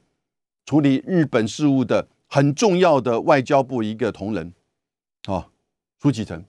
[0.66, 2.09] 处理日本事务的。
[2.35, 4.55] 很重要的外交部一个同仁，
[5.27, 5.51] 啊，
[5.98, 6.42] 苏启成，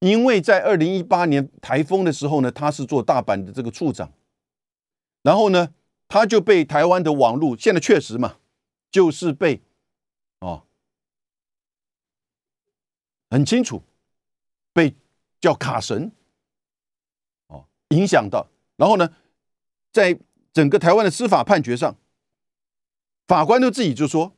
[0.00, 4.12] 因为在二零一八年台风的时候呢，他是做大阪的这个处长，
[5.22, 5.72] 然后呢，
[6.08, 8.36] 他就被台湾的网络，现在确实嘛，
[8.90, 9.62] 就是被，
[10.40, 10.64] 哦，
[13.30, 13.82] 很清楚，
[14.72, 14.94] 被
[15.40, 16.12] 叫卡神，
[17.48, 19.10] 哦，影响到，然后呢，
[19.92, 20.18] 在
[20.52, 21.96] 整个台湾的司法判决上，
[23.26, 24.32] 法官都自己就说。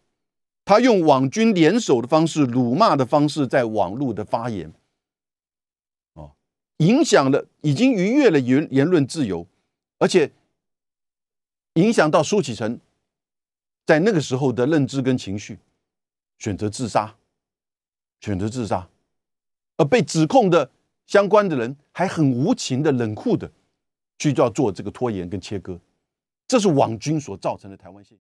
[0.64, 4.71] 他用网军联手的方式、辱骂的方式，在网络的发言，
[6.78, 9.46] 影响了，已经逾越了言言论自由，
[9.98, 10.32] 而且
[11.74, 12.80] 影响到苏启成
[13.86, 15.58] 在那个时候的认知跟情绪，
[16.38, 17.14] 选择自杀，
[18.20, 18.88] 选择自杀，
[19.76, 20.70] 而被指控的
[21.06, 23.50] 相关的人还很无情的、冷酷的
[24.18, 25.78] 去要做这个拖延跟切割，
[26.46, 28.26] 这是网军所造成的台湾现象。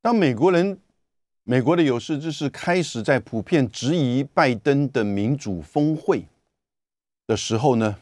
[0.00, 0.78] 当美国人。
[1.44, 6.24] 美国的有识之士开始在普遍质疑拜登的民主峰会
[7.32, 7.96] 的时候呢，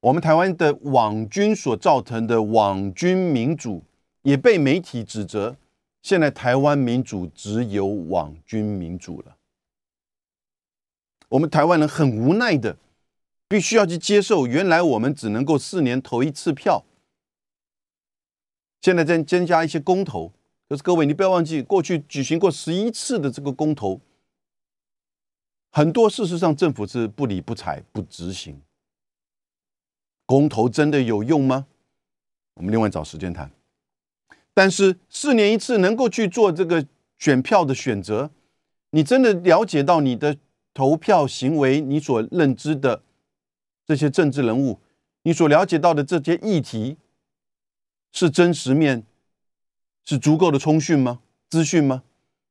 [0.00, 3.84] 我们台湾的网军所造成的网军民主
[4.22, 5.56] 也被媒体指责，
[6.02, 9.36] 现在台湾民主只有网军民主了。
[11.28, 12.76] 我们台湾人很无奈的，
[13.46, 16.84] 必须要去接受，原来我们只能够四年投一次票，
[18.80, 20.32] 现在再增加一些公投。
[20.68, 24.00] 可是各位，你不要忘记，过去举行过十一次的这个公投，
[25.74, 28.60] 很多事实上政府是不理不睬、不执行。
[30.26, 31.66] 公投真的有用吗？
[32.54, 33.50] 我们另外找时间谈。
[34.52, 36.86] 但是四年一次能够去做这个
[37.18, 38.30] 选票的选择，
[38.90, 40.36] 你真的了解到你的
[40.74, 43.02] 投票行为，你所认知的
[43.86, 44.78] 这些政治人物，
[45.22, 46.98] 你所了解到的这些议题，
[48.12, 49.06] 是真实面？
[50.04, 51.20] 是足够的通讯吗？
[51.48, 52.02] 资讯吗？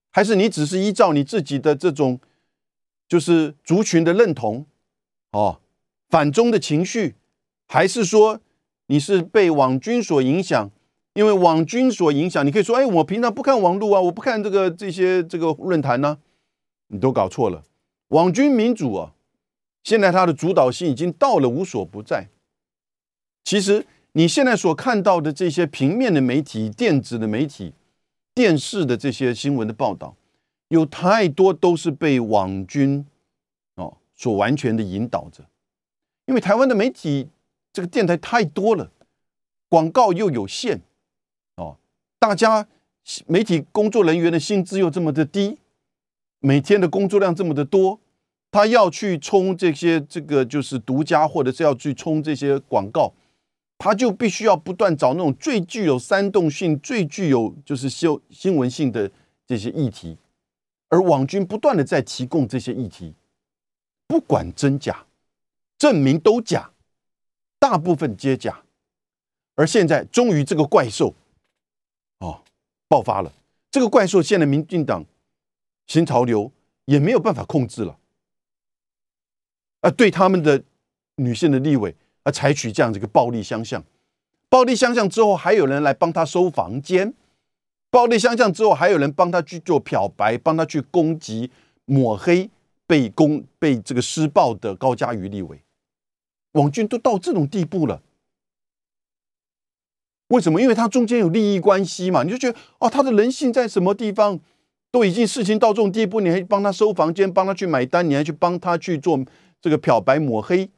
[0.10, 2.20] 还是你只是依照你自己的这种，
[3.12, 4.66] 就是族群的认同，
[5.34, 5.60] 哦，
[6.08, 7.16] 反中的情绪，
[7.68, 8.40] 还是说
[8.86, 10.72] 你是被网军所影响？
[11.16, 16.20] 因为网军所影响，你可以说，哎，我平常不看网络啊，我不看这个这些这个论坛呢，
[16.88, 17.66] 你都搞错了。
[18.08, 19.14] 网军民主啊，
[19.84, 22.30] 现在它的主导性已经到了无所不在。
[23.44, 23.86] 其实。
[24.14, 27.74] 你现在所看到的这些平面的媒体、电子的媒体、
[28.36, 30.18] 电视的这些新闻的报道，
[30.72, 33.06] 有太多都是被网军
[33.76, 35.44] 哦所完全的引导着。
[36.26, 37.28] 因为台湾的媒体
[37.74, 38.90] 这个电台太多了，
[39.68, 40.80] 广告又有限，
[41.58, 41.76] 哦，
[42.18, 42.70] 大家
[43.28, 45.58] 媒体工作人员的薪资又这么的低，
[46.40, 48.00] 每天的工作量这么的多，
[48.50, 53.12] 他要去冲这些这个就是独家，或者是要去冲这些广告，
[53.78, 59.12] 他就必须要不断找那种最具有煽动性、最具有就是新新闻性的
[59.46, 60.16] 这些议题，
[60.92, 63.16] 而网军不断的在提供这些议题，
[64.06, 65.08] 不管真假。
[65.78, 66.70] 证明都假，
[67.58, 68.62] 大部分皆假，
[69.56, 71.16] 而现在终于这个怪兽，
[72.20, 72.44] 哦，
[72.88, 73.34] 爆发了。
[73.72, 75.04] 这个怪兽现在民进党
[75.88, 76.52] 新潮流
[76.86, 77.98] 也没有办法控制了，
[79.80, 80.64] 啊，对他们的
[81.16, 83.84] 女性的立委啊，采取这样子一个暴力相向，
[84.50, 87.12] 暴力相向之后，还有人来帮他收房间，
[87.92, 91.52] 暴力相向之后，还有人帮他去做漂白，帮他去攻击
[91.86, 92.50] 抹黑
[92.88, 95.62] 被攻被这个施暴的高嘉瑜立委。
[96.54, 98.02] 网军都到这种地步了，
[100.30, 100.62] 为什么？
[100.62, 104.40] 因为他中间有利益关系嘛，你就觉得哦，他的人性在什么地方？
[104.94, 109.18] 都已经事情到这种地步，你还帮他收房间，帮他去买单，你还去帮他去做
[109.62, 110.70] 这个漂白抹黑？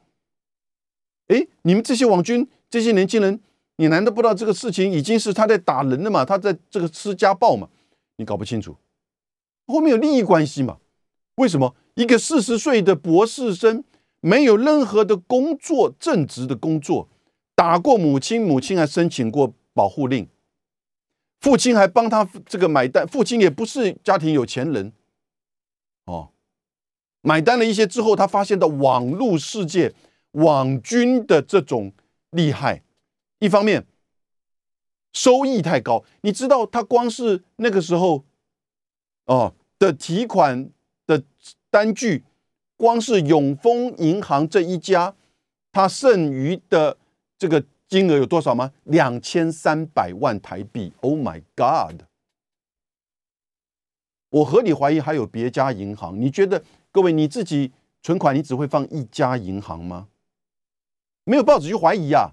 [1.26, 3.40] 哎，你们这些网军，这些年轻人，
[3.76, 6.24] 你难道不知道这个事情已经是他在打人了嘛？
[6.24, 7.68] 他在这个施家暴嘛？
[8.16, 8.76] 你搞不清楚，
[9.66, 10.78] 后面有利益关系嘛？
[11.36, 13.84] 为什么一个四十岁的博士生？
[14.20, 17.06] 没有任何的工作，正职的工作，
[17.54, 20.26] 打过母亲，母亲还申请过保护令，
[21.40, 24.94] 父亲还帮他这个买单，父亲也不是家庭有钱人，
[26.06, 26.30] 哦，
[27.20, 29.92] 买单了一些之后，他发现到网络世界
[30.30, 31.92] 网军的这种
[32.30, 32.82] 厉害，
[33.38, 33.86] 一方面
[35.12, 38.24] 收益太高，你知道他光是那个时候，
[39.26, 40.70] 哦的提款
[41.06, 41.22] 的
[41.70, 42.24] 单据。
[42.76, 45.14] 光是永丰银行这一家，
[45.70, 46.98] 它剩余的
[47.38, 48.72] 这个金额有多少吗？
[48.82, 50.92] 两千三百万台币。
[51.00, 52.02] Oh my God！
[54.28, 56.20] 我合理怀疑还有别家银行。
[56.20, 57.70] 你觉得各位你自己
[58.02, 60.08] 存款，你只会放一家银行吗？
[61.22, 62.32] 没有报纸去怀疑啊？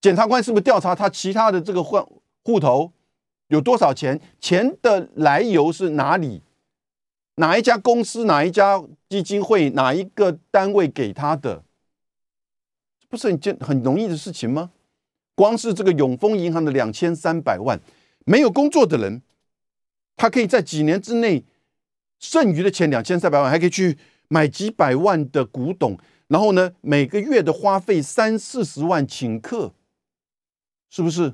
[0.00, 2.92] 检察官是不是调查他其他的这个户户头
[3.48, 4.20] 有多少钱？
[4.40, 6.42] 钱的来由是哪里？
[7.36, 11.64] 哪一家公司、哪一家基金会、哪一个单位给他的，
[13.08, 14.70] 不是很简很容易的事情吗？
[15.34, 17.80] 光是这个永丰银行的两千三百万，
[18.26, 19.22] 没有工作的人，
[20.16, 21.44] 他可以在几年之内
[22.18, 23.96] 剩余的钱两千三百万，还可以去
[24.28, 25.98] 买几百万的古董，
[26.28, 29.72] 然后呢，每个月的花费三四十万请客，
[30.90, 31.32] 是不是？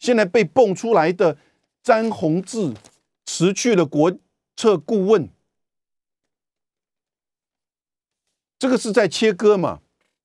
[0.00, 1.38] 现在被蹦出来的
[1.84, 2.74] 詹宏志
[3.24, 4.18] 辞去了国。
[4.54, 5.30] 策顾问，
[8.58, 9.80] 这个是在切割嘛？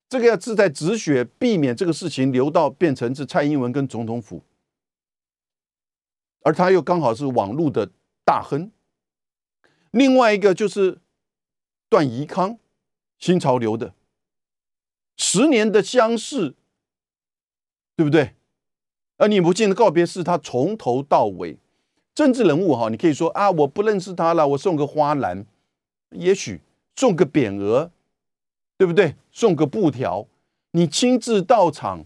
[0.09, 4.43] 这个要志在止血，避免这个事情流到变成是蔡英文跟总统府，
[6.41, 7.89] 而他又刚好是网络的
[8.25, 8.69] 大亨。
[9.91, 10.99] 另外一个就是
[11.87, 12.59] 段宜康，
[13.17, 13.95] 新潮流的
[15.15, 16.53] 十年的相识，
[17.95, 18.35] 对不对？
[19.17, 21.57] 而你不见的告别式，他从头到尾。
[22.13, 25.45] 政治人物哈，你可以说啊，我不认识他了，我送个花篮，
[26.11, 26.61] 也许
[26.95, 27.91] 送个匾额，
[28.75, 29.15] 对不对？
[29.31, 30.25] 送个布条，
[30.71, 32.05] 你亲自到场，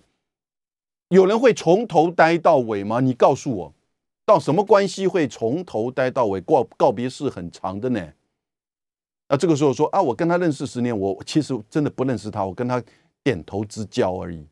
[1.07, 2.99] 有人会从头待到尾吗？
[2.99, 3.73] 你告诉我，
[4.25, 6.41] 到什么关系会从头待到尾？
[6.41, 8.13] 告告别式很长的呢。
[9.29, 12.83] 那这个时候说啊，我跟他认识十年，我其实真的不认识他，我跟他
[13.23, 14.45] 点头之交而已。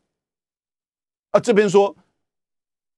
[1.32, 1.94] 啊，这边说。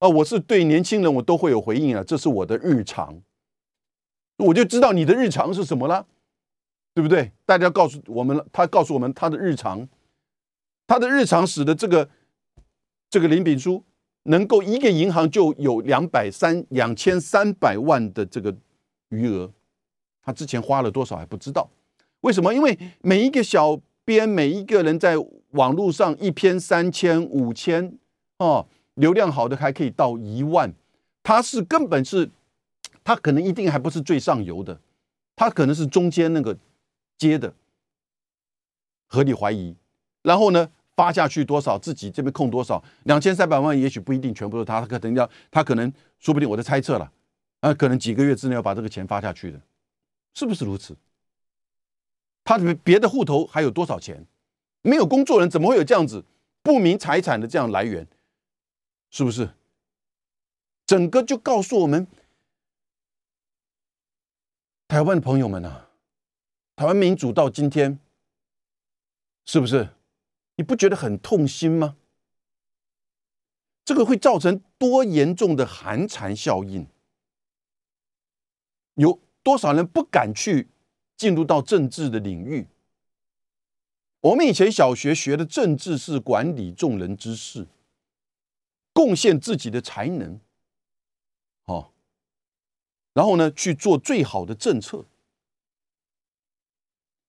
[0.03, 3.23] 啊，我是对年轻人，我都会有回应啊，这是我的日常，
[4.39, 6.05] 我就知道你的日常是什么了，
[6.93, 7.31] 对不对？
[7.47, 9.89] 大家告诉我们，他告诉我们他的日常，
[10.89, 12.11] 他的日常使得这个
[13.09, 13.85] 这个林炳书
[14.25, 18.53] 能够一个银行就有两百三两千三百万的这个
[19.11, 19.53] 余额，
[20.21, 21.71] 他之前花了多少还不知道，
[22.23, 22.53] 为什么？
[22.53, 25.15] 因为每一个小编，每一个人在
[25.51, 27.97] 网络上一篇三千五千
[28.39, 28.67] 哦。
[28.95, 30.73] 流量好的还可以到一万，
[31.23, 32.31] 他是根本是，
[33.03, 34.81] 他可能一定还不是最上游的，
[35.35, 36.57] 他可能是中间那个
[37.17, 37.55] 接的，
[39.09, 39.75] 合理怀疑，
[40.23, 47.11] 然后呢发下去多少，自己这边控多少，两千三百万也许不一定全部是他，他可能要他可能说不定我在猜测了，
[47.61, 49.61] 啊，可能几个月之内要把这个钱发下去的，
[50.35, 50.97] 是不是如此？
[52.45, 54.27] 他别别的户头还有多少钱？
[54.83, 56.25] 没有工作人怎么会有这样子
[56.61, 58.05] 不明财产的这样来源？
[59.13, 59.51] 是不是？
[60.85, 62.07] 整个就告诉我们，
[64.89, 65.91] 台湾的朋友们啊，
[66.75, 68.01] 台湾民主到今天，
[69.45, 69.91] 是不是？
[70.57, 71.97] 你不觉得很痛心吗？
[73.85, 76.87] 这个会造成多严重的寒蝉效应？
[78.95, 80.69] 有多少人不敢去
[81.17, 82.67] 进入到政治的领域？
[84.21, 87.67] 我们以前小学学的政治是管理众人之事，
[88.93, 90.39] 贡献自己的才能，
[91.65, 91.93] 好，
[93.13, 95.05] 然后呢去做最好的政策。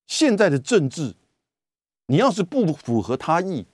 [0.06, 1.16] 现在的政治，
[2.08, 3.66] 你要是不符合他意，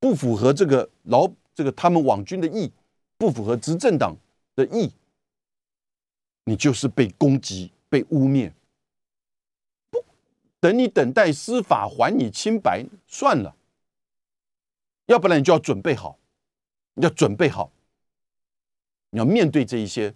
[0.00, 2.72] 不符合这个老这个他们网军的意，
[3.16, 4.16] 不符合执政党
[4.56, 4.92] 的意，
[6.44, 8.52] 你就是被攻击、被污蔑。
[9.90, 10.04] 不
[10.58, 13.56] 等你等待司法还你清白算了，
[15.06, 16.18] 要不然你就要准备好，
[16.96, 17.72] 要准备好，
[19.10, 20.14] 你要面对这一些。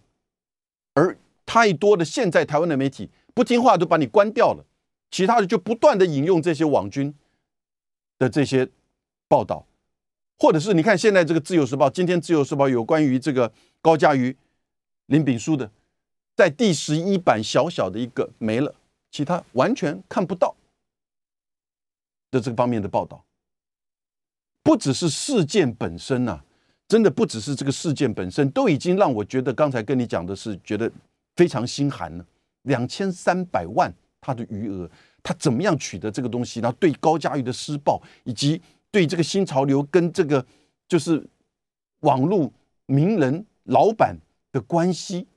[0.94, 4.64] 而太多的现在台湾的媒体不听话，都把你关掉了。
[5.10, 7.14] 其他的就不断的引用这些网军
[8.18, 8.68] 的这些
[9.28, 9.66] 报道，
[10.38, 14.36] 或者是你看现在这个《自由时报》，今天《自由时报》有关于这个高嘉瑜、
[15.06, 15.70] 林炳书的，
[16.34, 18.74] 在第十一版小小的一个没了，
[19.10, 20.54] 其他完全看不到
[22.30, 23.24] 的这个方面的报道。
[24.62, 26.42] 不只是事件本身呐，
[26.88, 30.90] 真的不只是这个事件本身，都已经让我觉得刚才跟你讲的是觉得
[31.36, 32.24] 非常心寒了，
[32.62, 33.92] 两千三百万。
[34.18, 34.90] 他的余额，
[35.22, 36.58] 他怎么样取得这个东西？
[36.58, 38.60] 然后对高嘉瑜的施暴，以及
[38.90, 40.44] 对这个新潮流跟这个
[40.88, 41.24] 就是
[42.00, 42.52] 网络
[42.86, 44.16] 名人老板
[44.50, 45.28] 的关系，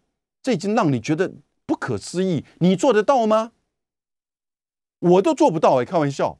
[0.41, 1.32] 这已经让你觉得
[1.68, 2.43] 不可思议。
[2.58, 3.52] 你做得到吗？
[4.97, 6.39] 我都做不到哎，开玩笑，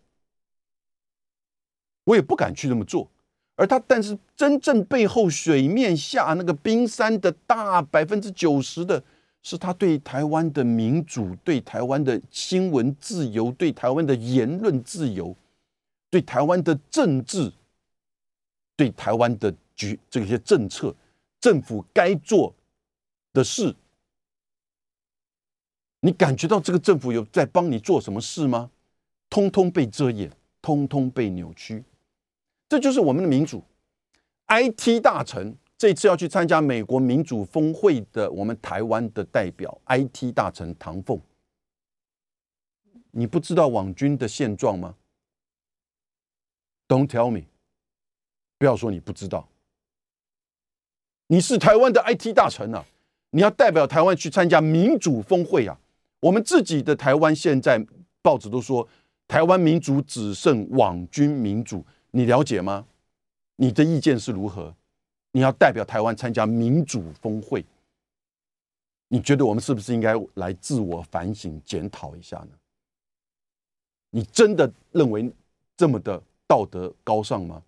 [2.06, 3.12] 我也不敢去这么做。
[3.60, 9.04] 而他，但是真正背后水面下那个冰山的大百分之九十的。
[9.42, 15.34] 是他对台湾的民主、对台湾的新闻自由、对台湾的言论自由、
[16.10, 17.50] 对台湾的政治、
[18.76, 20.94] 对台湾的局这些政策、
[21.40, 22.54] 政府该做
[23.32, 23.74] 的事，
[26.02, 28.70] 你感觉到这个政府有在帮你做什么事吗？
[29.30, 30.30] 通通被遮掩，
[30.62, 31.82] 通通被扭曲，
[32.70, 33.62] 这就是我们的民主。
[34.48, 35.58] IT 大臣。
[35.80, 41.18] 这次要去参加美国民主峰会的我们台湾的代表 IT 大臣唐凤，
[43.12, 44.96] 你不知道网军的现状吗
[46.90, 47.44] ？Don't tell me，
[48.58, 49.48] 不要说你不知道。
[51.28, 52.84] 你是台湾的 IT 大臣啊，
[53.30, 55.80] 你要代表台湾去参加民主峰会啊。
[56.20, 57.82] 我们自己的台湾现在
[58.22, 58.86] 报纸都说
[59.30, 62.86] 台湾民主只剩网军民主，你了解吗？
[63.56, 64.74] 你的意见是如何？
[65.32, 67.64] 你要代表台湾参加民主峰会，
[69.10, 72.50] 你觉得我们是不是应该来自我反省检讨一下呢？
[74.10, 75.32] 你真的认为
[75.78, 77.62] 这么的道德高尚吗？